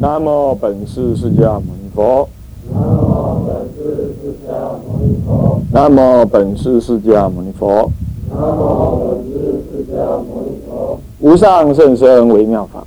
[0.00, 2.28] 南无本师释迦牟尼佛。
[2.68, 5.62] 南无本师释迦牟尼佛。
[5.70, 7.52] 南无本师释迦牟尼
[10.66, 11.00] 佛。
[11.20, 12.84] 无上甚深微妙法。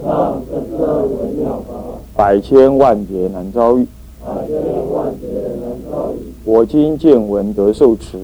[0.00, 0.78] 无上甚深
[1.20, 1.74] 微妙法。
[2.16, 3.86] 百千万劫难遭遇。
[4.24, 4.56] 百千
[4.90, 5.26] 万劫
[5.60, 6.16] 难遭遇。
[6.46, 8.16] 我今见闻得受持。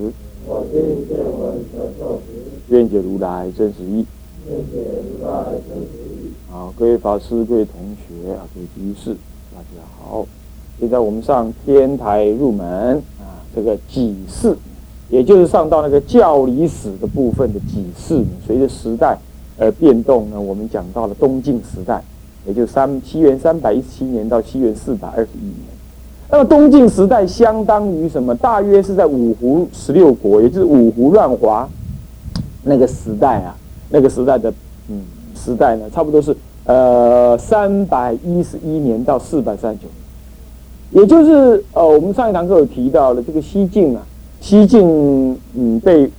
[0.46, 2.32] 我今见闻得受持。
[2.68, 4.06] 愿解如来真实义。
[4.48, 4.78] 愿解
[5.20, 6.32] 如来真实义。
[6.50, 7.93] 好，各位法师、各位同
[8.24, 9.14] 学啊，各位居士，
[9.54, 10.26] 大家好。
[10.80, 14.56] 现在我们上天台入门啊，这个几世，
[15.10, 18.24] 也就是上到那个教理史的部分的几世。
[18.46, 19.18] 随着时代
[19.58, 22.02] 而变动呢，我们讲到了东晋时代，
[22.46, 25.56] 也就三西元三百一十七年到西元四百二十一年。
[26.30, 28.34] 那么东晋时代相当于什么？
[28.34, 31.68] 大约是在五胡十六国，也就是五胡乱华
[32.62, 33.54] 那个时代啊，
[33.90, 34.50] 那个时代的
[34.88, 35.02] 嗯
[35.36, 36.34] 时代呢，差不多是。
[36.66, 39.88] 呃，三百一十一年到四百三十九
[40.92, 44.02] 年，也就是呃，我们上一堂课有提到了这个西晋啊，
[44.40, 46.10] 西晋嗯被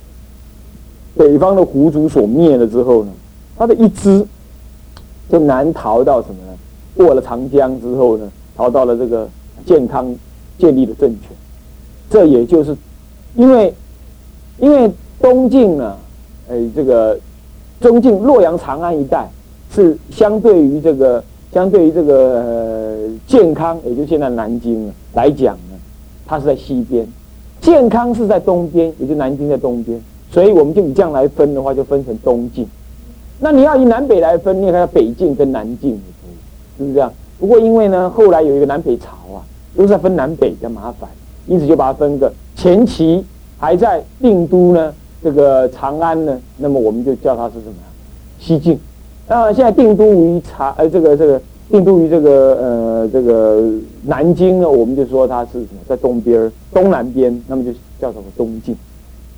[1.16, 3.10] 北方的胡族所灭了之后呢，
[3.58, 4.24] 他的一支
[5.28, 6.56] 就南逃到什么呢？
[6.96, 9.28] 过了长江之后呢，逃到了这个
[9.64, 10.14] 健康
[10.58, 11.30] 建立的政权。
[12.08, 12.76] 这也就是
[13.34, 13.74] 因为
[14.60, 14.88] 因为
[15.20, 15.96] 东晋呢，
[16.48, 17.18] 哎，这个
[17.80, 19.28] 中晋洛阳、长安一带。
[19.74, 21.22] 是相对于这个，
[21.52, 25.76] 相对于这个呃健康，也就现在南京来讲呢，
[26.26, 27.06] 它是在西边，
[27.60, 30.00] 健康是在东边，也就南京在东边，
[30.30, 32.66] 所以我们就以这样来分的话，就分成东晋。
[33.38, 36.00] 那你要以南北来分，你看北晋跟南晋，
[36.78, 37.12] 是不是这样？
[37.38, 39.44] 不过因为呢，后来有一个南北朝啊，
[39.76, 41.08] 都是在分南北比较麻烦，
[41.46, 43.22] 因此就把它分个前期
[43.58, 47.74] 还在定都呢，这个长安呢，那么我们就叫它是什么？
[48.38, 48.78] 西晋。
[49.28, 53.72] 那现在定都于长，呃，这个这个定都于这个呃这个
[54.04, 58.76] 南京呢，我们就说它是什么，在东边东南边，那么就叫什么东晋。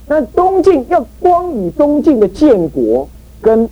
[0.06, 3.08] 那东晋要光以东晋的建国
[3.40, 3.68] 跟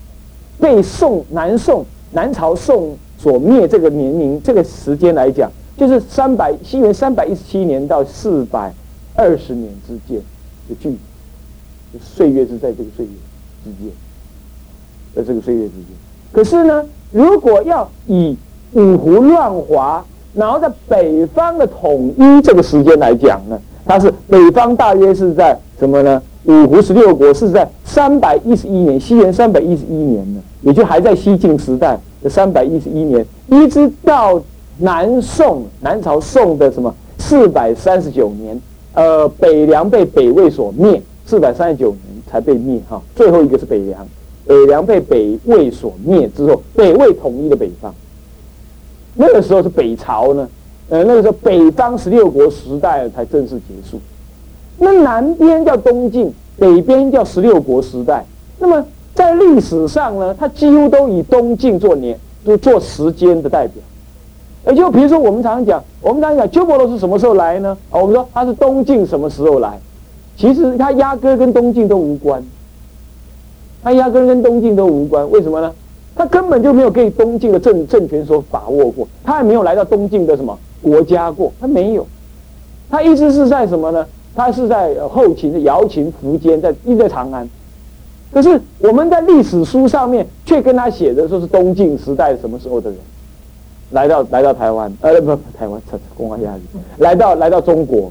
[0.58, 8.72] 被宋南宋南朝宋所灭这个年龄这个时间来讲，就是三百西元三百一十七年到四百
[9.14, 10.18] 二十年之间
[10.68, 10.98] 的距离，
[12.00, 13.12] 岁月是在这个岁月
[13.64, 13.92] 之间，
[15.14, 15.84] 在这个岁月之间。
[16.36, 18.36] 可是呢，如果要以
[18.74, 20.04] 五胡乱华，
[20.34, 26.22] 然后在北方的统一这个时间来讲呢，它是北方大约是在什么呢？
[26.44, 34.38] 五胡十六国是在三百一十一年，西元三百一十一年呢，也就还在西晋时代的三百一十一年，一直到
[34.76, 38.60] 南宋南朝宋的什么四百三十九年，
[38.92, 44.06] 呃，北凉被北魏所灭，四百三十九年才被灭哈，最后一个是北凉。
[44.46, 47.92] 北凉被北魏所灭之后，北魏统一了北方。
[49.14, 50.48] 那个时候是北朝呢，
[50.88, 53.98] 呃，那个时候北方十六国时代才正式结束。
[54.78, 58.24] 那南边叫东晋，北边叫十六国时代。
[58.58, 58.84] 那么
[59.14, 63.82] 在历史上呢，它几乎都以东晋做年，就做时间的代表。
[64.66, 67.76] 也就比如说我们常常讲，我们常讲鸠摩罗是什么时候来呢？
[67.90, 69.80] 啊，我们说他是东晋什么时候来？
[70.36, 72.42] 其实他压根跟东晋都无关。
[73.86, 75.72] 他压根跟东晋都无关，为什么呢？
[76.16, 82.04] 他根本就没有给东晋的政政权所把握过，他也没有来到东晋的什么国家过，他没有。
[82.90, 84.04] 他一直是在什么呢？
[84.34, 87.48] 他是在后秦的瑶秦苻坚，在一直在长安。
[88.32, 92.98] 可是我们在历史书上面却跟他写的说是东晋时代什么时候的人
[93.92, 95.80] 来到来到台湾，呃不台湾，
[96.16, 96.62] 公安压力，
[96.98, 98.10] 来到来到中国。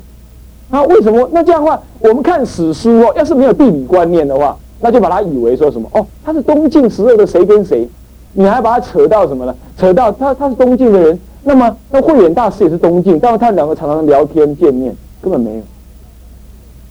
[0.69, 1.27] 那为什么？
[1.33, 4.57] 那这样的话，我们看史书哦，要是没有地理观念的话。
[4.79, 7.87] 那就把他以为说什么哦，他是东晋时候的谁跟谁，
[8.33, 9.55] 你还把他扯到什么呢？
[9.77, 15.61] 扯到他他是东晋的人，那么那慧远大师也是东晋，但是他两个常常聊天见面，根本没有。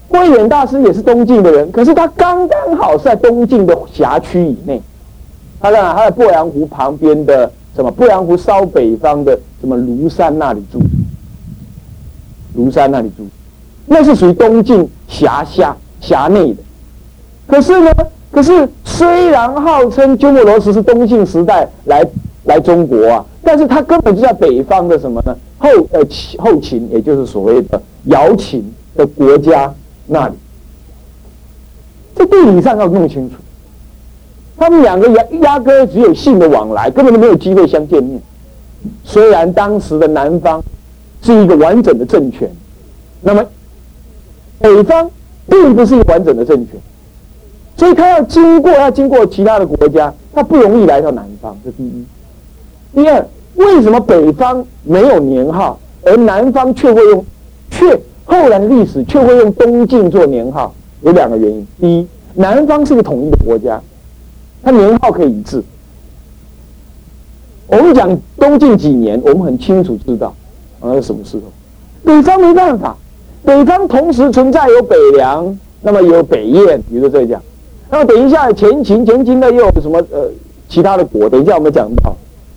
[0.09, 4.81] 慧远大师也是东晋的人，可是他刚刚好是在东晋的辖区以内，
[5.61, 5.81] 他在？
[5.81, 7.93] 他在鄱阳湖旁边的什么？
[7.93, 10.79] 鄱阳湖稍北方的什么庐山那里住，
[12.56, 13.26] 庐山那里住，
[13.87, 16.62] 那是属于东晋辖下辖内的。
[17.46, 17.91] 可是呢？
[18.31, 22.05] 可是虽然号称鸠摩罗什是东晋时代来
[22.46, 25.37] 来中国啊，但是他根本就在北方的什么呢？
[25.56, 26.00] 后呃
[26.38, 29.73] 后秦，也就是所谓的瑶秦的国家
[30.08, 30.35] 那里。
[32.17, 33.37] 在地理上要弄清楚，
[34.56, 38.20] 他们两个压压根只有性的往来，根本就没有机会相见面。
[39.05, 40.61] 虽然当时的南方
[41.23, 42.50] 是一个完整的政权，
[43.20, 43.44] 那么
[44.58, 45.08] 北方
[45.49, 46.81] 并不是一个完整的政权。
[47.84, 51.54] 所以他要经过，要经过其他的国家，他不容易来到南方。
[51.62, 52.04] 这第一。
[52.94, 57.22] 第二，为什么北方没有年号，而南方却会用，
[57.70, 60.75] 却后来的历史却会用东晋做年号？
[61.02, 61.66] 有两个原因。
[61.78, 63.78] 第一，南方是个统一的国家，
[64.62, 65.62] 它年号可以一致。
[67.66, 70.34] 我们讲东晋几年，我们很清楚知道，
[70.81, 71.42] 那是什么时候？
[72.02, 72.96] 北方没办法，
[73.44, 77.42] 北方同时存在有北凉，那么有北燕，比如说这样。
[77.96, 80.29] 那等一下前秦，前秦呢又有什么呃
[80.69, 81.31] 其他的国？
[81.31, 82.12] 等一下我们讲到，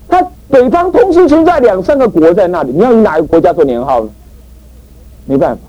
[0.10, 0.20] 它
[0.50, 4.10] 北方同时存在两三个国在那里，你要以哪个国家做年号呢？
[5.26, 5.62] 没办法，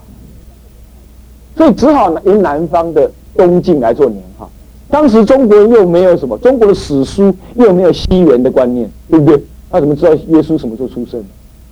[1.55, 4.50] 所以只好以南方的东晋来做年号。
[4.88, 9.38] 当时中国人又没有什么，中国的史书又没有西元的观念，对不对？
[9.70, 11.23] 他怎么知道耶稣什么时候出生？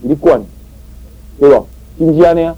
[0.02, 0.38] 一贯，
[1.40, 1.64] 对吧？
[1.96, 2.54] 经济啊那样，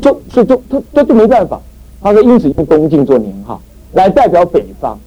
[0.00, 1.60] 就所以就他他就没办法。
[2.02, 3.60] 他说，因此用东晋做年号
[3.92, 4.98] 来代表北方。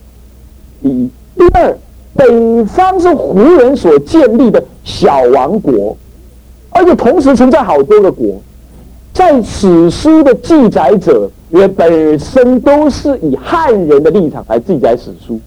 [0.81, 1.77] 第一，第二，
[2.15, 5.95] 北方是胡人所建立的小王国，
[6.69, 8.41] 而且同时存在好多个国，
[9.13, 11.29] 在史书的记载者。
[11.51, 15.37] 也本身都是以汉人的立场来记载史书，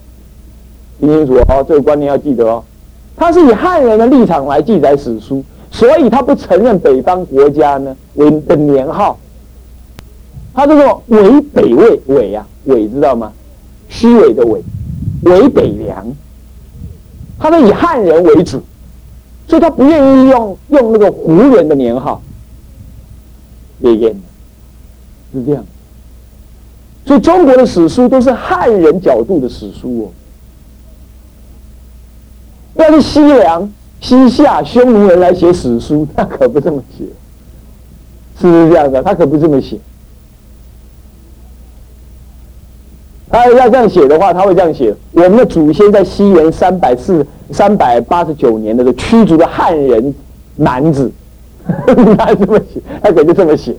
[1.01, 2.63] 听清楚哦，这个观念要记得哦。
[3.17, 9.19] 他是以汉人的立场来记载史书，所以他不承认北方国家呢为的年号。
[10.55, 13.33] 他叫做伪北魏，伪呀，伪知道吗？
[13.89, 14.63] 虚伪的伪，
[15.23, 16.07] 伪北凉。
[17.39, 18.63] 他是以汉人为主，
[19.49, 22.23] 所以他不愿意用用那个胡人的年号。
[23.81, 24.15] 别演，
[25.33, 25.65] 是这样。
[27.05, 30.09] 所以中国的史书都是汉人角度的史书哦。
[32.77, 33.71] 要是西凉、
[34.01, 37.05] 西夏、匈奴人来写史书，他可不这么写，
[38.41, 39.03] 是不是这样的？
[39.03, 39.79] 他可不这么写。
[43.35, 50.15] 他要这样写的话，他会这样写：我们的祖先在西元三百四三百八十九年的时候驱逐了汉人
[50.57, 51.11] 蛮子，
[52.17, 53.75] 他这么写，他可就这么写，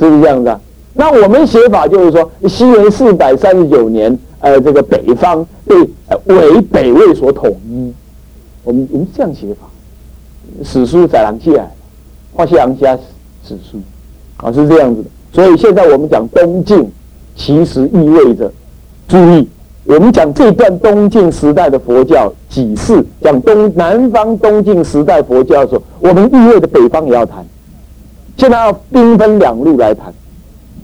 [0.00, 0.60] 是不是这样子啊？
[0.94, 5.76] 那我们写法就是说，西元四百三十九年，呃，这个北方被
[6.08, 7.92] 呃为北魏所统一，
[8.64, 9.68] 我们我们这样写法，
[10.64, 11.64] 史书载狼记啊？
[12.34, 12.98] 画西洋家
[13.44, 13.78] 史书，
[14.38, 15.08] 啊是这样子的。
[15.32, 16.90] 所以现在我们讲东晋，
[17.38, 18.52] 其实意味着，
[19.06, 19.48] 注意，
[19.84, 27.46] 我们讲这段东晋时代的佛教几次讲东南方东晋时代佛教的时候，我们意味着北方也要谈，
[28.36, 30.12] 现在要兵分两路来谈。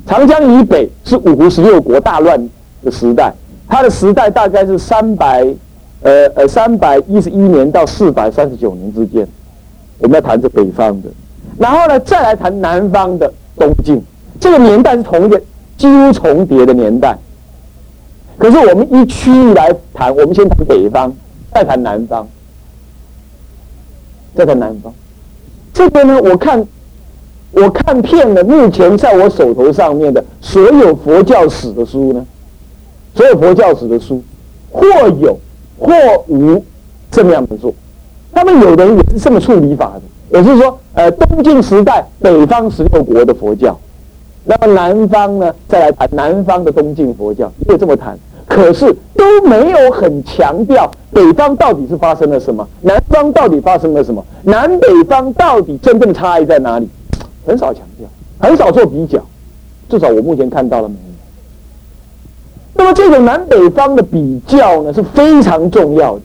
[0.07, 2.49] 长江以北是五胡十六国大乱
[2.85, 3.35] 的时代，
[3.67, 5.45] 它的时代大概是三百，
[6.03, 9.27] 呃呃三百一十一年到四百三十九年之间。
[9.99, 11.09] 我们要谈这北方的，
[11.59, 14.01] 然后呢再来谈南方的东晋，
[14.39, 15.41] 这个年代是同一个
[15.77, 17.19] 几乎重叠的年代。
[18.39, 21.13] 可是我们一区域来谈，我们先谈北方，
[21.53, 22.29] 再谈南方，
[24.35, 24.93] 再谈南方。
[25.73, 26.67] 这个呢，我看。
[27.57, 32.27] 我看遍了目前在我手头上面的所有佛教史的书呢，
[33.15, 34.21] 所有佛教史的书，
[34.73, 34.85] 或
[35.21, 35.39] 有
[35.79, 35.95] 或
[36.27, 36.65] 无
[37.13, 37.73] 这么样的做。
[38.33, 43.79] 他们有的人也是这么处理法的，也是说，呃，东晋时代北方十六国的佛教，
[44.45, 48.19] 那么南方呢，再来谈南方的东晋佛教，也这么谈。
[48.47, 56.87] 可是都没有很强调北方到底是发生了什么，南方到底发生了什么，南北方到底真正差异在哪里？
[57.47, 58.07] 很少强调，
[58.39, 59.19] 很少做比较，
[59.89, 61.01] 至少我目前看到了没有。
[62.75, 66.21] 那么这种南北方的比较呢，是非常重要的。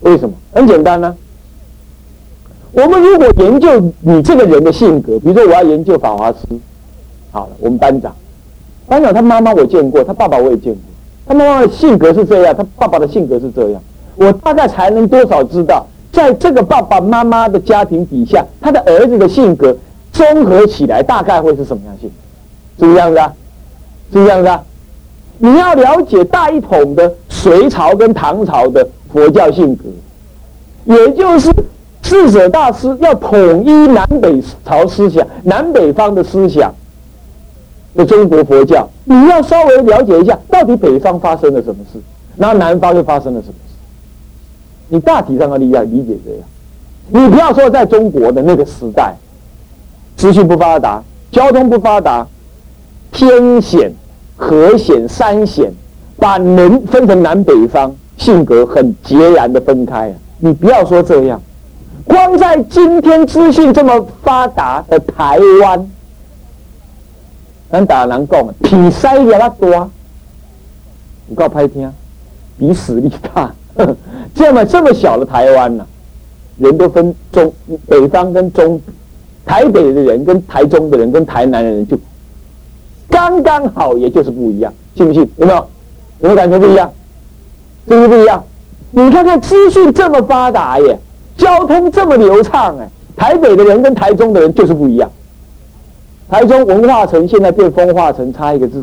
[0.00, 0.34] 为什么？
[0.52, 1.14] 很简单呢。
[2.72, 6.38] 我们如果研究你这个人的性格，比如说我要研究法华师，
[7.32, 8.14] 好了，我们班长，
[8.86, 10.82] 班长他妈妈我见过，他爸爸我也见过，
[11.26, 13.82] 他妈妈的性格是这样，他爸爸的性格是这样，
[14.16, 15.84] 我大概才能多少知道。
[16.12, 19.74] 在这个爸爸妈妈的家庭底下，他的儿子的性格
[20.12, 22.10] 综合起来大概会是什么样性？
[22.78, 23.32] 是不是这样子啊？
[24.12, 24.62] 是不是这样子啊？
[25.38, 29.84] 你要了解大一统的隋朝跟唐朝的佛教性格，
[30.84, 31.50] 也就是
[32.02, 36.72] 智者大师要统一南北朝思想、南北方的思想
[37.94, 41.98] 的中国佛教，你要稍微了解一下，到底北方发生了什么事，
[42.36, 43.74] 然后南方又发生了什么事？
[44.88, 46.40] 你大体上的理解理解这样，
[47.08, 49.14] 你不要说在中国的那个时代，
[50.16, 52.26] 资讯不发达，交通不发达，
[53.10, 53.92] 天险、
[54.36, 55.72] 河险、山险，
[56.16, 60.14] 把人分成南北方，性格很截然的分开啊！
[60.38, 61.40] 你不要说这样，
[62.04, 65.90] 光在今天资讯这么发达的台湾，
[67.72, 69.90] 咱打人讲，比塞也那多，
[71.26, 71.90] 你告拍听，
[72.58, 73.50] 比实力大。
[74.34, 75.86] 这么这么小的台湾呢，
[76.58, 77.50] 人都分中
[77.88, 78.78] 北方跟中，
[79.46, 81.98] 台北的人跟台中的人跟台南的人就
[83.08, 85.26] 刚刚好，也就是不一样，信不信？
[85.38, 85.58] 有没有？
[86.20, 86.92] 有没有感觉不一样？
[87.88, 88.44] 是不是不一样？
[88.90, 90.98] 你看看资讯这么发达耶，
[91.38, 95.10] 交通这么流畅哎，台北的人跟台中的人就是不一样。
[96.32, 98.82] 台中文化城现在变风化城，差一个字。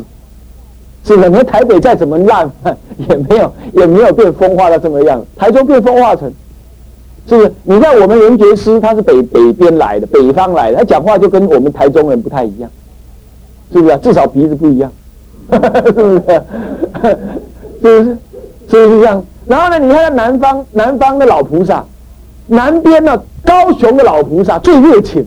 [1.04, 2.48] 是的，你台北再怎么烂，
[2.96, 5.20] 也没有也没有变风化到这么样。
[5.34, 6.32] 台中变风化成，
[7.26, 7.52] 是不是？
[7.64, 12.70] 你看我们文觉师，他是北北边来的，北方来的，他讲话就跟我们台中人不太一样，
[13.72, 13.96] 是不是？
[13.96, 14.92] 至少鼻子不一样，
[15.50, 15.58] 是
[15.92, 16.22] 不是？
[17.82, 18.04] 是不是？
[18.68, 19.24] 是不是这样？
[19.48, 19.76] 然后呢？
[19.80, 21.84] 你看南方，南方的老菩萨，
[22.46, 25.26] 南边呢，高雄的老菩萨最热情。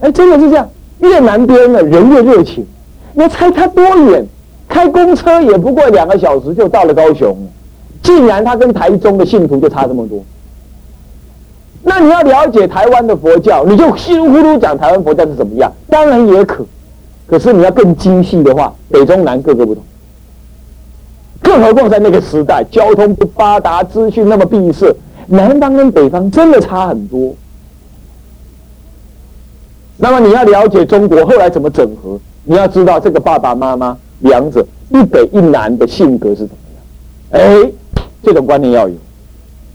[0.00, 0.68] 哎，真的是这样，
[1.00, 2.66] 越南边的人越热情。
[3.14, 4.26] 你猜他多远？
[4.68, 7.34] 开公车也不过两个小时就到了高雄，
[8.02, 10.22] 竟然他跟台中的信徒就差这么多。
[11.82, 16.66] 那你要了解台湾的佛教，你就稀里糊涂讲台湾佛教是怎么样，当然也可。
[17.26, 19.82] 可是你要更精细的话，北中南各个不同。
[21.40, 24.94] 更何况在那个时代，交通不发达，资讯那么闭塞，
[25.28, 27.34] 南方跟北方真的差很多。
[29.98, 33.96] 那么你要了解中国后来怎么整合，你要知道这个爸爸妈妈。
[34.20, 37.40] 两者一北一南的性格是怎么样？
[37.40, 37.70] 哎，
[38.20, 38.94] 这种观念要有。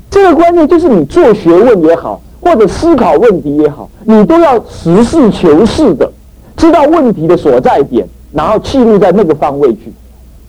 [0.09, 6.11] 这个观念就是你做学问也好，或者思考问题也好，你都要实事求是的，
[6.57, 9.93] 知道问题的所在点，然后记录在那个方位去。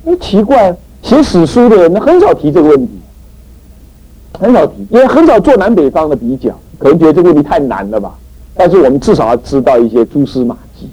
[0.06, 2.92] 哎，奇怪，写史书的人很少提这个问题，
[4.40, 8.12] 很少提，因为很少做南北方的比较，可能觉得这个问题太难了吧。
[8.54, 10.88] 但是我们至少要知道一些蛛丝马迹。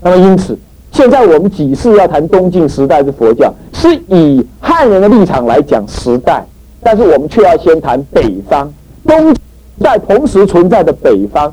[0.00, 0.58] 那么因此。
[0.94, 6.44] 现在我们几次要谈东晋时代的佛教，是以汉人的立场来讲时代，
[6.82, 8.70] 但是我们却要先谈北方
[9.06, 9.34] 东
[9.80, 11.50] 在同时存在的北方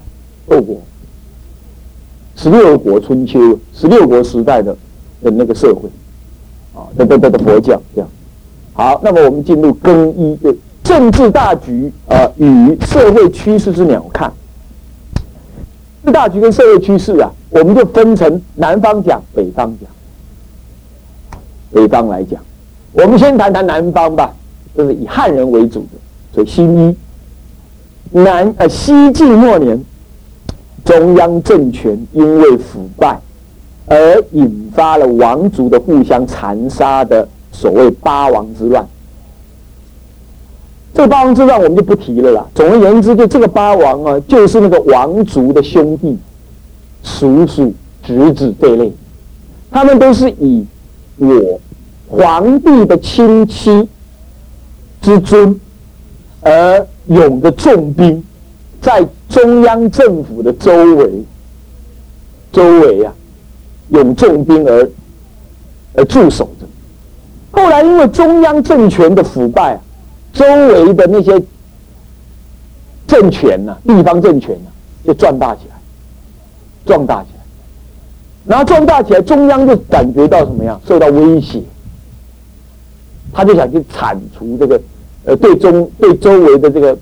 [0.50, 0.76] 六国，
[2.36, 4.76] 十六国春秋，十六国时代的
[5.24, 5.88] 的那个社会，
[6.76, 8.10] 啊，的的的的佛教这样。
[8.74, 14.30] 好，那么我们进入更一的政治大局啊与社会趋势之鸟瞰
[16.12, 19.90] 大局跟社会趋势啊，我们就分成南方讲、北方讲。
[21.72, 22.42] 北方来讲，
[22.94, 24.34] 我们先谈谈南方吧，
[24.76, 26.00] 就是以汉人为主的。
[26.34, 26.96] 所以新一
[28.12, 29.80] 南呃西晋末年，
[30.84, 33.20] 中央政权因为腐败
[33.86, 38.84] 而引发了王族的互相残杀的所谓八王之乱。
[40.92, 42.46] 这个八王之乱我们就不提了啦。
[42.56, 46.18] 总而言之，就这个八王啊，就是那个王族的兄弟、
[47.04, 47.72] 叔叔、
[48.04, 48.92] 侄子这类，
[49.72, 50.66] 他们都是以
[51.18, 51.62] 我
[52.08, 53.88] 皇帝的亲戚
[55.00, 55.58] 之尊
[56.42, 58.22] 而拥着重兵，
[58.82, 61.24] 在中央政府的周围、
[62.52, 63.14] 周围啊，
[63.90, 64.90] 用重兵而
[65.94, 66.66] 而驻守着。
[67.52, 69.80] 后来因为中央政权的腐败啊。
[70.34, 71.42] 周围的那些
[73.08, 74.72] 政权呢，地方政权呢，
[75.04, 75.76] 就壮大起来，
[76.86, 77.42] 壮大起来，
[78.46, 80.80] 然后壮大起来，中央就感觉到什么样？
[80.88, 81.62] 受到威胁，
[83.34, 84.82] 他就想去铲除这个，
[85.26, 86.98] 呃，对中对周围的这个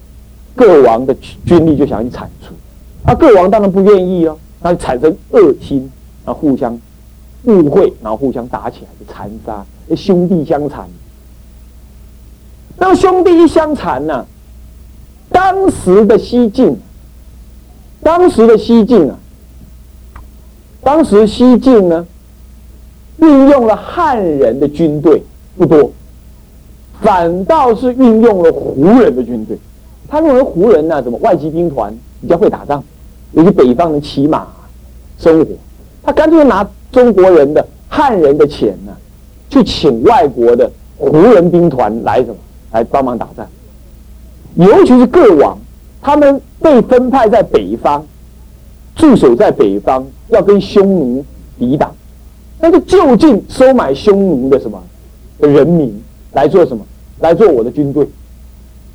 [0.55, 1.15] 各王的
[1.45, 2.53] 军力就想去铲除，
[3.03, 5.91] 啊，各王当然不愿意哦，那就产生恶心，
[6.25, 6.79] 然后互相
[7.43, 9.65] 误会，然后互相打起来，就残杀，
[9.95, 10.87] 兄弟相残。
[12.79, 14.25] 那么兄弟一相残呢？
[15.29, 16.77] 当时的西晋，
[18.01, 19.17] 当时的西晋啊，
[20.83, 22.05] 当时西晋呢，
[23.17, 25.21] 运用了汉人的军队
[25.57, 25.91] 不多，
[27.01, 29.57] 反倒是运用了胡人的军队。
[30.07, 32.83] 他认为胡人呢，什么外籍兵团比较会打仗，
[33.33, 34.47] 尤其北方人骑马
[35.17, 35.47] 生活，
[36.03, 38.95] 他干脆拿中国人的汉人的钱呢，
[39.49, 42.35] 去请外国的胡人兵团来什么？
[42.77, 43.47] 来帮忙打仗，
[44.55, 45.57] 尤其是各王，
[45.99, 48.05] 他们被分派在北方，
[48.95, 51.25] 驻守在北方，要跟匈奴
[51.57, 51.91] 抵挡，
[52.59, 54.79] 那就就近收买匈奴的什么
[55.39, 55.99] 的人民
[56.33, 56.85] 来做什么？
[57.19, 58.07] 来做我的军队，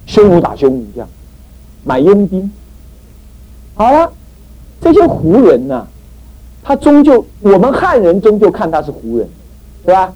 [0.07, 1.09] 匈奴打匈奴这样，
[1.83, 2.49] 买佣兵。
[3.75, 4.13] 好了，
[4.81, 5.85] 这些胡人呢，
[6.63, 9.29] 他终究我们汉人终究看他是胡人，
[9.85, 10.15] 对吧？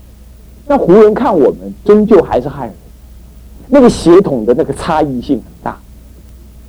[0.69, 2.77] 那胡人看我们终究还是汉人。
[3.69, 5.79] 那个血统的那个差异性很大。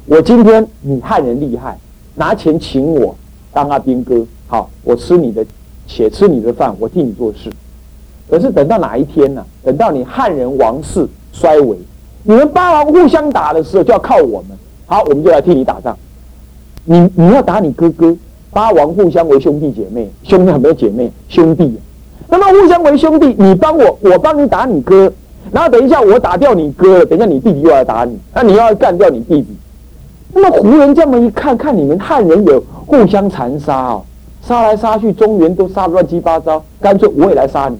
[0.05, 1.77] 我今天你汉人厉害，
[2.15, 3.15] 拿钱请我
[3.53, 5.45] 当阿兵哥，好，我吃你的，
[5.85, 7.51] 且吃你的饭，我替你做事。
[8.29, 9.45] 可是等到哪一天呢？
[9.63, 11.77] 等到你汉人王室衰微，
[12.23, 14.57] 你们八王互相打的时候，就要靠我们。
[14.85, 15.97] 好，我们就来替你打仗。
[16.85, 18.15] 你你要打你哥哥，
[18.51, 21.77] 八王互相为兄弟姐妹，兄弟很多姐妹，兄弟。
[22.29, 25.11] 那么互相为兄弟，你帮我，我帮你打你哥，
[25.51, 29.47] 然后等一下我打掉你哥，等一下你弟弟又来打你，那你要干掉你弟弟。
[30.33, 34.03] 那么胡人这么一看，看你们汉人有互相残杀哦，
[34.41, 37.77] 杀来杀去，中原都杀的乱七八糟，干脆我也来杀你。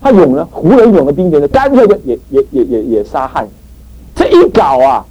[0.00, 3.52] 他勇了，胡人勇的兵权的，干脆就也也也也也杀汉人。
[4.14, 5.04] 这一搞啊，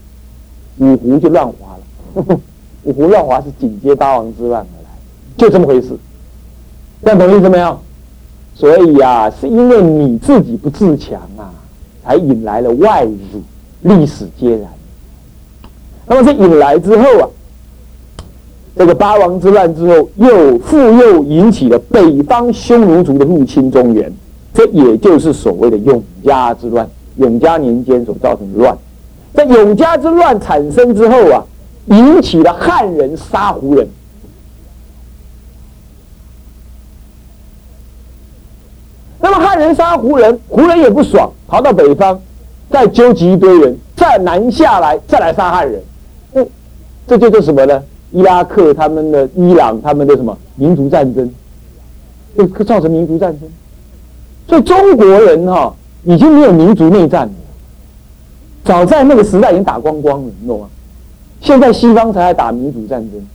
[0.80, 2.40] 五胡就乱华了。
[2.84, 4.90] 五胡乱华是紧接八王之乱而来，
[5.38, 5.90] 就这么回事。
[7.04, 7.80] 这样懂意思没有？
[8.56, 11.52] 所以呀，是因为你自己不自强啊，
[12.06, 13.42] 才引来了外辱，
[13.82, 14.62] 历史皆然。
[16.08, 17.28] 那么这引来之后啊，
[18.78, 24.10] 这个八王之乱之后，又复又引起了北方匈奴族的入侵中原，
[24.54, 26.90] 这也就是所谓的永嘉之乱。
[27.18, 28.78] 永嘉年间所造成的乱，
[29.34, 31.44] 在永嘉之乱产生之后啊，
[31.88, 33.86] 引起了汉人杀胡人。
[39.26, 42.22] 那么汉人杀胡人，胡人也不爽，跑到北方，
[42.70, 45.82] 再纠集一堆人，再南下来，再来杀汉人。
[46.34, 46.48] 嗯，
[47.08, 47.82] 这就是什么呢？
[48.12, 51.28] 伊拉克他们的、伊朗他们的什么民族战争，
[52.38, 53.50] 就造成民族战争。
[54.48, 57.34] 所以中国人哈已经没有民族内战了，
[58.64, 60.68] 早在那个时代已经打光光了，你懂吗？
[61.42, 63.28] 现在西方才在打民族战争，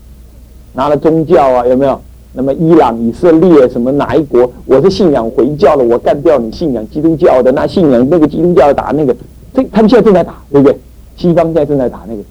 [0.72, 2.00] 拿了宗教啊，有没有？
[2.32, 4.48] 那么伊朗、以色列什么哪一国？
[4.64, 9.14] 我是信仰回教的，我干掉你信仰基督教的，那信仰那个基督教打那个，
[9.52, 10.78] 这他们现在正在打，对不对？
[11.16, 12.22] 西方现在正在打那个，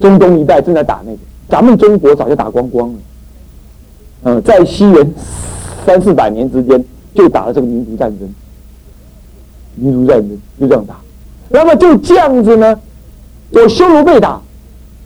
[0.00, 1.18] 中东一带正在打那个，
[1.50, 2.98] 咱们中国早就打光光了。
[4.22, 5.12] 嗯，在西元
[5.84, 6.82] 三四百年之间
[7.14, 8.26] 就打了这个民族战争，
[9.74, 10.96] 民族战争就这样打。
[11.50, 12.74] 那么就这样子呢，
[13.50, 14.40] 我匈奴被打，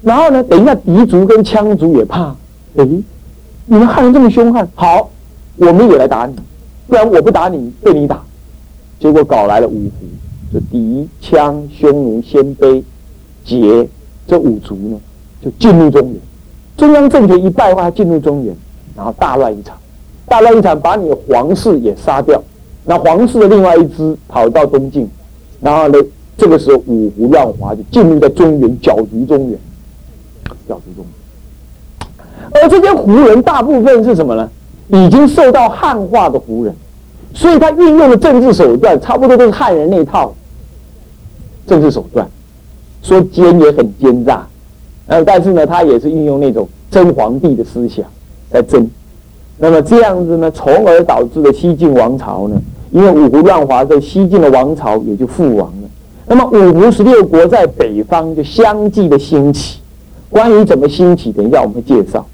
[0.03, 2.33] 然后呢，等一下敌族跟羌族也怕，
[2.77, 2.89] 哎。
[3.67, 5.09] 你们汉人这么凶悍，好，
[5.57, 6.35] 我们也来打你，
[6.87, 8.23] 不然我不打你，被你打，
[9.01, 10.07] 结果搞来了五胡，
[10.53, 12.83] 这狄、羌、匈奴、鲜卑、
[13.47, 13.87] 羯
[14.27, 15.01] 这五族呢，
[15.43, 16.21] 就进入中原，
[16.77, 18.55] 中央政权一败坏，进入中原，
[18.95, 19.79] 然后大乱一场，
[20.27, 22.43] 大乱一场，把你皇室也杀掉，
[22.85, 25.09] 那皇室的另外一支跑到东晋，
[25.63, 25.99] 然后呢，
[26.37, 29.59] 这个时候五胡乱华就进入到中原，搅局中原，
[30.69, 31.24] 搅局中原。
[32.55, 34.49] 而这些胡人大部分是什么呢？
[34.89, 36.75] 已经受到汉化的胡人，
[37.33, 40.35] 所以他运用的政治手段差不多都是汉人那套
[41.67, 42.29] 政治手段，
[43.03, 44.47] 说奸也很奸诈，
[45.07, 48.05] 呃，但是呢，他也是运用那种真皇帝的思想
[48.51, 48.89] 在争。
[49.57, 55.89] 那么这样子呢，从而导致了西晋王朝呢，因为五胡乱华，这西晋的王朝也就覆亡了。
[56.27, 59.81] 那么五胡十六国在北方就相继的兴起。
[60.29, 62.27] 关于怎么兴起，等一下我们会介绍。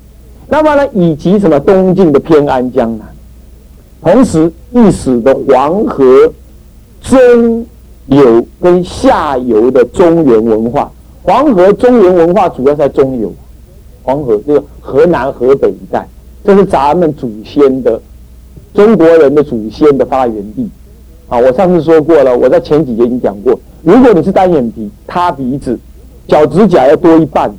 [0.52, 3.06] 那么呢，以及什么东晋的偏安江南，
[4.02, 6.04] 同时历史的黄河
[7.00, 7.64] 中
[8.06, 10.90] 游跟下游的中原文化，
[11.22, 13.32] 黄河中原文化主要在中游，
[14.02, 16.04] 黄河这个河南河北一带，
[16.44, 18.02] 这是咱们祖先的
[18.74, 20.68] 中国人的祖先的发源地。
[21.28, 25.78] 啊，我上次说过了，我在前几节已经讲过，如果你是单眼皮、塌鼻子、
[26.26, 27.54] 脚趾甲要多一半、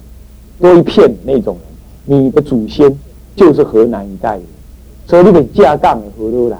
[0.59, 1.57] 多一片那种。
[2.05, 2.95] 你的祖先
[3.35, 4.43] 就是河南一带的，
[5.07, 6.57] 所以你得架杠河流啦。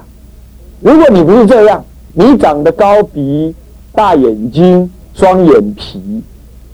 [0.79, 3.53] 如果你不是这样，你长得高鼻、
[3.93, 6.21] 大眼睛、双眼皮，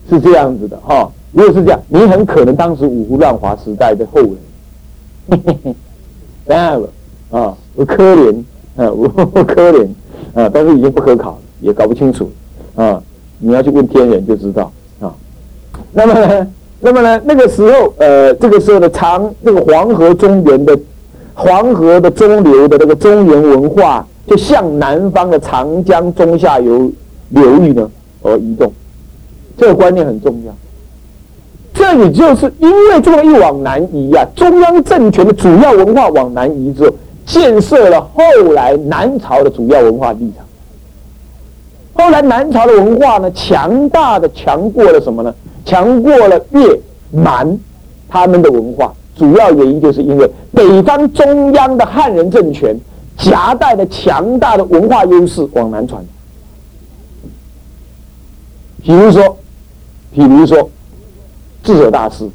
[0.09, 1.11] 是这样子的哈。
[1.31, 4.37] 如果是这样，你很可能当时五胡乱华时代的后人。
[5.29, 5.75] 嘿嘿嘿，
[6.45, 6.89] 这样了
[7.31, 8.33] 啊，我可怜
[8.77, 9.07] 啊，我
[9.43, 9.87] 可怜
[10.33, 12.31] 啊，但是已经不可考，也搞不清楚
[12.75, 13.01] 啊。
[13.39, 15.13] 你要去问天人就知道啊。
[15.91, 16.47] 那么呢？
[16.79, 20.77] 那么呢，那个时候，呃，这个时候的长这个黄河中原的
[21.33, 26.91] 黄河的中流的那个中原文化，就向南方的长江中下游
[27.29, 27.89] 流域呢
[28.21, 28.71] 而移动，
[29.57, 30.53] 这个观念很重要。
[31.73, 36.93] 这也就是因为这么一往南移啊，中央政权的主要文化往南移之后，
[37.25, 40.45] 建设了后来南朝的主要文化立场。
[41.93, 45.33] 后来南朝的文化呢，强大的强过了什么呢？
[45.67, 46.79] 强过了越
[47.11, 47.59] 蛮，
[48.07, 52.73] 他们的文化主要原因就是因为北方中央的汉人政权
[53.17, 56.01] 夹带的强大的文化优势往南传。
[58.81, 59.37] 比如说，
[60.13, 60.69] 比如说，
[61.63, 62.25] 智者大师，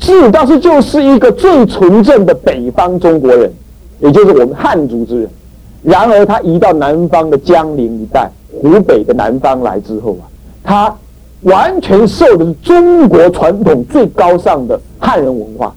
[0.00, 3.52] 智者大师就是一个最纯正的北方中国人，
[4.00, 5.30] 也就是我们汉族之人。
[5.82, 10.24] 然而他移到南方的江陵一带、湖北的南方来之后啊，
[10.64, 10.96] 他。
[11.42, 15.74] 完全受的是中国传统最高尚的汉人文化。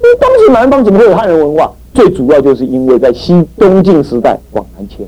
[0.00, 1.72] 那当时南方怎么会有汉人文化？
[1.94, 5.06] 最主要就是因为在西东晋时代往南迁。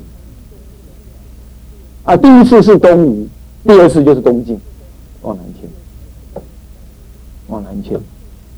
[2.03, 3.27] 啊，第一次是东吴，
[3.65, 4.59] 第二次就是东晋，
[5.23, 6.43] 往南迁，
[7.47, 7.99] 往南迁，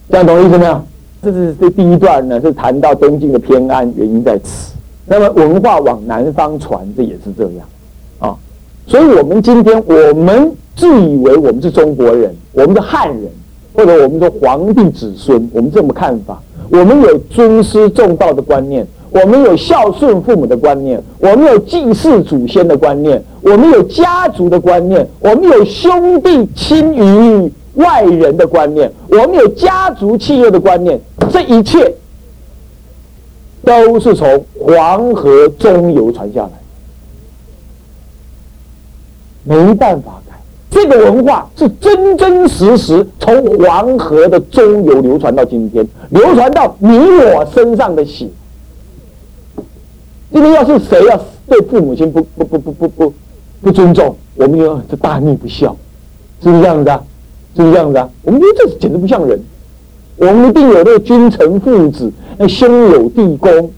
[0.09, 0.83] 这样懂意思没有？
[1.21, 4.73] 这是这第一段呢，是谈到东晋的偏安，原因在此。
[5.05, 7.65] 那么文化往南方传，这也是这样。
[8.87, 13.29] 所以，我们今天我们自以为我们是中国人，我们是汉人，
[13.73, 16.41] 或者我们的皇帝子孙，我们这么看法。
[16.69, 18.87] 我们有尊师重道的观念。
[19.09, 30.99] 我们有孝顺父母的观念，我们有祭祀祖先的观念，我们有家族的观念，我们有兄弟亲于外人的观念，我们有家族企业的观念，
[31.31, 31.89] 这一切
[33.63, 36.49] 都是从黄河中游传下来，
[39.47, 40.35] 没办法改。
[40.69, 48.27] 这个文化是真真实实从黄河的中游流传到今天，流传到你我身上的血。
[50.31, 53.13] 今天要是谁要对父母亲不不不不不不
[53.61, 55.75] 不尊重，我们就这大逆不孝，
[56.43, 57.01] 是不是这样子啊？
[57.55, 58.09] 是不是这样子啊？
[58.23, 59.39] 我们觉得这是简直不像人。
[60.17, 63.71] 我们一定有那个君臣父子、那兄友弟恭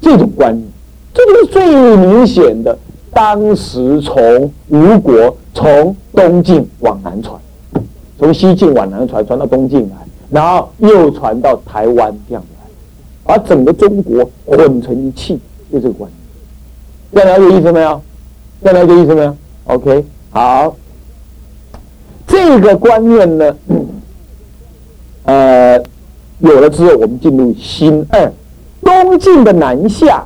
[0.00, 0.66] 这种观念，
[1.12, 2.78] 这就是最明显的。
[3.18, 7.36] 当时从吴国从东晋往南传，
[8.16, 9.96] 从西晋往南传，传到东晋来，
[10.30, 12.44] 然后又传到台湾这样。
[13.24, 15.36] 把整个中国混成一气，
[15.72, 16.08] 就这个观
[17.10, 18.00] 念，这样了解意思没有？
[18.62, 20.76] 这样了解意思没有？OK，好，
[22.24, 23.56] 这个观念呢，
[25.24, 25.82] 呃，
[26.38, 28.32] 有了之后，我们进入新二，
[28.80, 30.24] 东晋的南下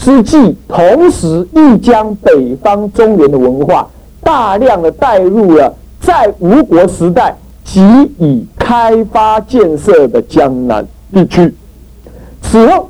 [0.00, 3.86] 之际，同时亦将北方中原的文化
[4.22, 7.82] 大量的带入了在吴国时代即
[8.18, 11.54] 已开发建设的江南地区。
[12.40, 12.88] 此后，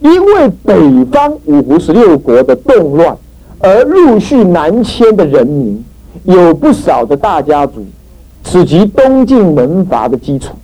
[0.00, 3.16] 因为北方五胡十六国的动乱，
[3.60, 5.84] 而陆续南迁的人民
[6.24, 7.86] 有不少的大家族，
[8.42, 10.56] 此即东晋门阀的基础。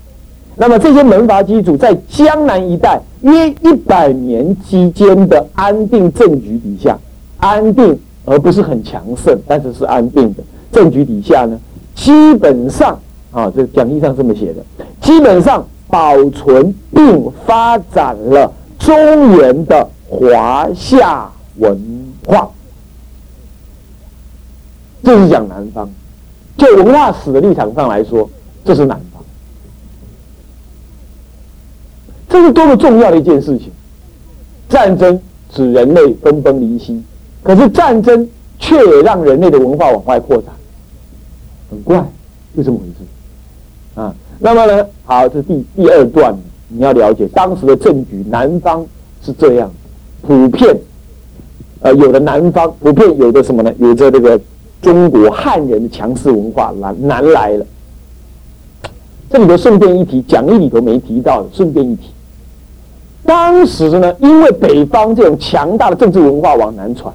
[0.56, 6.98] 那么这些门阀基础在江南一带约一百年期间的安定政局底下，
[7.38, 11.58] 安定而不是很强盛，但是是安定的政局底下呢，
[11.94, 12.98] 基本上
[13.32, 14.64] 啊，这讲义上这么写的，
[15.00, 15.66] 基本上。
[15.86, 21.78] 保存并发展了中原的华夏文
[22.26, 22.50] 化，
[25.04, 25.88] 这是讲南方。
[26.56, 28.28] 就文化史的立场上来说，
[28.64, 29.00] 这是南。
[32.34, 33.70] 这是多么重要的一件事情！
[34.68, 35.20] 战争
[35.54, 37.00] 使人类分崩离析，
[37.44, 40.46] 可是战争却也让人类的文化往外扩展，
[41.70, 42.04] 很怪，
[42.56, 44.12] 是这么回事啊？
[44.40, 44.84] 那么呢？
[45.04, 48.24] 好，这是第第二段，你要了解当时的政局。
[48.28, 48.84] 南方
[49.22, 49.70] 是这样，
[50.22, 50.76] 普遍，
[51.82, 53.72] 呃，有的南方普遍有的什么呢？
[53.78, 54.40] 有着这个
[54.82, 57.64] 中国汉人的强势文化南南来了。
[59.30, 62.10] 这里头顺便一提，讲义里头没提到的，顺便一提。
[63.26, 67.12] 当时呢，因为北方这种强大的政治文化往南传，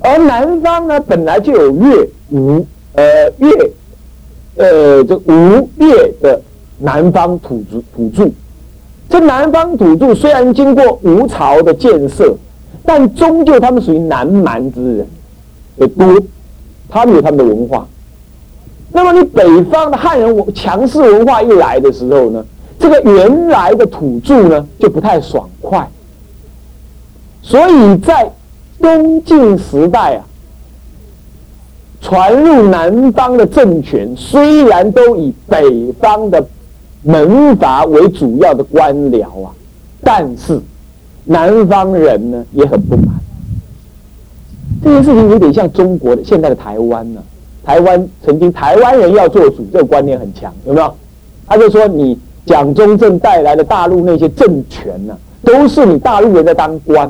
[0.00, 3.04] 而南方呢本来就有越吴，呃
[3.38, 3.70] 越。
[4.60, 6.42] 呃，这吴越的
[6.78, 8.28] 南方土著土著，
[9.08, 12.34] 这南方土著虽然经过吴朝的建设，
[12.84, 15.06] 但终究他们属于南蛮之人，
[15.76, 16.20] 的多，
[16.88, 17.86] 他们有他们的文化。
[18.90, 22.44] 那么你北方的汉人文强势文化一来的时候呢，
[22.78, 25.88] 这个原来的土著呢就不太爽快，
[27.42, 28.30] 所以在
[28.80, 30.24] 东晋时代啊。
[32.00, 36.46] 传入南方的政权虽然都以北方的
[37.02, 39.50] 门阀为主要的官僚啊，
[40.00, 40.60] 但是
[41.24, 43.08] 南方人呢也很不满。
[44.80, 47.20] 这件事情有点像中国的现在的台湾呢。
[47.64, 50.94] 台湾曾经台湾人要做主，这个观念很强，有没有？
[51.48, 52.16] 他就说你
[52.48, 57.08] 蒋中正带来的大陆那些政权呢，都是你大陆人在当官。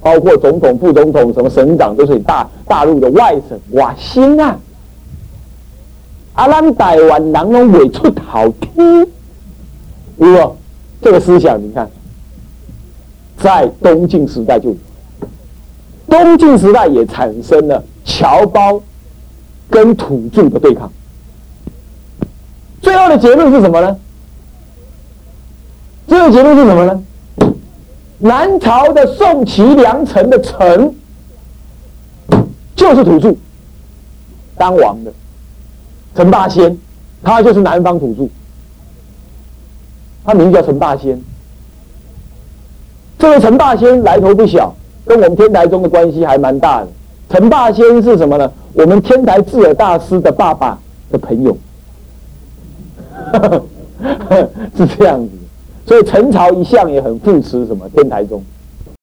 [0.00, 4.56] 包括总统、副总统、什么省长，都是你大大陆的外省哇，心啊！
[6.34, 9.06] 阿兰台湾人拢未出头天，
[10.16, 10.56] 如果
[11.02, 11.90] 这个思想，你看，
[13.38, 14.74] 在东晋时代就，
[16.08, 18.80] 东晋时代也产生了侨胞
[19.68, 20.90] 跟土著的对抗。
[22.80, 23.96] 最后的结论是什么呢？
[26.08, 27.02] 这个结论是什么呢？
[28.20, 30.92] 南朝的宋齐梁陈的陈，
[32.74, 33.32] 就是土著
[34.56, 35.12] 当王的
[36.16, 36.76] 陈霸先，
[37.22, 38.26] 他就是南方土著，
[40.24, 41.22] 他名叫陈霸先。
[43.18, 44.74] 这位陈霸先来头不小，
[45.06, 46.88] 跟我们天台宗的关系还蛮大的。
[47.30, 48.50] 陈霸先是什么呢？
[48.72, 50.76] 我们天台智尔大师的爸爸
[51.12, 51.56] 的朋友，
[54.76, 55.37] 是这样子。
[55.88, 58.44] 所以陈朝一向也很扶持什么天台宗。